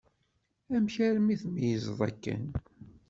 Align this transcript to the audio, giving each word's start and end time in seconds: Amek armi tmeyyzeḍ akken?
Amek 0.75 0.95
armi 1.07 1.35
tmeyyzeḍ 1.41 1.99
akken? 2.09 2.43